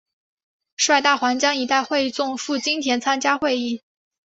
[0.77, 3.83] 率大湟江一带会众赴金田参加起义。